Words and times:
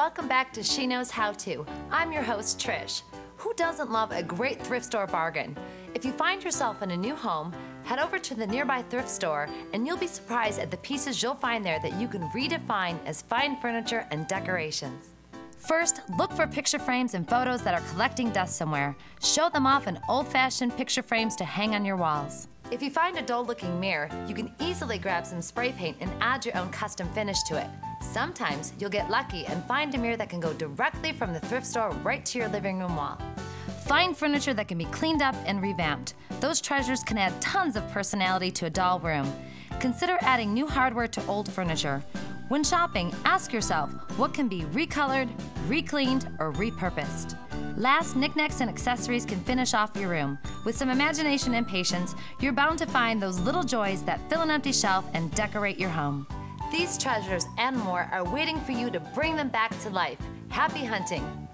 Welcome 0.00 0.28
back 0.28 0.50
to 0.54 0.62
She 0.62 0.86
Knows 0.86 1.10
How 1.10 1.32
To. 1.32 1.66
I'm 1.90 2.10
your 2.10 2.22
host, 2.22 2.58
Trish. 2.58 3.02
Who 3.36 3.52
doesn't 3.52 3.92
love 3.92 4.12
a 4.12 4.22
great 4.22 4.62
thrift 4.62 4.86
store 4.86 5.06
bargain? 5.06 5.54
If 5.94 6.06
you 6.06 6.12
find 6.12 6.42
yourself 6.42 6.80
in 6.80 6.92
a 6.92 6.96
new 6.96 7.14
home, 7.14 7.52
head 7.84 7.98
over 7.98 8.18
to 8.18 8.34
the 8.34 8.46
nearby 8.46 8.80
thrift 8.80 9.10
store 9.10 9.46
and 9.74 9.86
you'll 9.86 9.98
be 9.98 10.06
surprised 10.06 10.58
at 10.58 10.70
the 10.70 10.78
pieces 10.78 11.22
you'll 11.22 11.34
find 11.34 11.62
there 11.62 11.78
that 11.82 12.00
you 12.00 12.08
can 12.08 12.22
redefine 12.30 12.98
as 13.04 13.20
fine 13.20 13.60
furniture 13.60 14.06
and 14.10 14.26
decorations. 14.26 15.10
First, 15.58 16.00
look 16.16 16.32
for 16.32 16.46
picture 16.46 16.78
frames 16.78 17.12
and 17.12 17.28
photos 17.28 17.60
that 17.64 17.74
are 17.74 17.86
collecting 17.90 18.30
dust 18.30 18.56
somewhere. 18.56 18.96
Show 19.22 19.50
them 19.50 19.66
off 19.66 19.86
in 19.86 20.00
old 20.08 20.28
fashioned 20.28 20.74
picture 20.78 21.02
frames 21.02 21.36
to 21.36 21.44
hang 21.44 21.74
on 21.74 21.84
your 21.84 21.96
walls. 21.98 22.48
If 22.70 22.82
you 22.82 22.90
find 22.90 23.18
a 23.18 23.22
dull 23.22 23.44
looking 23.44 23.80
mirror, 23.80 24.08
you 24.28 24.34
can 24.34 24.54
easily 24.60 24.96
grab 24.96 25.26
some 25.26 25.42
spray 25.42 25.72
paint 25.72 25.96
and 25.98 26.10
add 26.20 26.46
your 26.46 26.56
own 26.56 26.70
custom 26.70 27.08
finish 27.08 27.42
to 27.44 27.60
it. 27.60 27.66
Sometimes 28.00 28.72
you'll 28.78 28.90
get 28.90 29.10
lucky 29.10 29.44
and 29.46 29.64
find 29.64 29.92
a 29.92 29.98
mirror 29.98 30.16
that 30.16 30.30
can 30.30 30.38
go 30.38 30.52
directly 30.52 31.12
from 31.12 31.32
the 31.32 31.40
thrift 31.40 31.66
store 31.66 31.90
right 32.04 32.24
to 32.26 32.38
your 32.38 32.46
living 32.48 32.78
room 32.78 32.94
wall. 32.94 33.18
Find 33.86 34.16
furniture 34.16 34.54
that 34.54 34.68
can 34.68 34.78
be 34.78 34.84
cleaned 34.86 35.20
up 35.20 35.34
and 35.46 35.60
revamped. 35.60 36.14
Those 36.38 36.60
treasures 36.60 37.02
can 37.02 37.18
add 37.18 37.40
tons 37.42 37.74
of 37.74 37.90
personality 37.90 38.52
to 38.52 38.66
a 38.66 38.70
dull 38.70 39.00
room. 39.00 39.30
Consider 39.80 40.16
adding 40.20 40.54
new 40.54 40.68
hardware 40.68 41.08
to 41.08 41.26
old 41.26 41.50
furniture. 41.50 42.00
When 42.50 42.62
shopping, 42.62 43.12
ask 43.24 43.52
yourself 43.52 43.90
what 44.16 44.32
can 44.32 44.46
be 44.46 44.60
recolored, 44.72 45.28
recleaned, 45.66 46.28
or 46.38 46.52
repurposed. 46.52 47.36
Last, 47.76 48.16
knickknacks 48.16 48.60
and 48.60 48.68
accessories 48.68 49.24
can 49.24 49.40
finish 49.40 49.74
off 49.74 49.96
your 49.96 50.10
room. 50.10 50.38
With 50.64 50.76
some 50.76 50.90
imagination 50.90 51.54
and 51.54 51.66
patience, 51.66 52.14
you're 52.40 52.52
bound 52.52 52.78
to 52.78 52.86
find 52.86 53.22
those 53.22 53.40
little 53.40 53.62
joys 53.62 54.02
that 54.02 54.20
fill 54.28 54.42
an 54.42 54.50
empty 54.50 54.72
shelf 54.72 55.04
and 55.14 55.34
decorate 55.34 55.78
your 55.78 55.90
home. 55.90 56.26
These 56.70 56.98
treasures 56.98 57.46
and 57.58 57.76
more 57.76 58.08
are 58.12 58.24
waiting 58.24 58.60
for 58.60 58.72
you 58.72 58.90
to 58.90 59.00
bring 59.00 59.34
them 59.36 59.48
back 59.48 59.78
to 59.80 59.90
life. 59.90 60.18
Happy 60.48 60.84
hunting! 60.84 61.49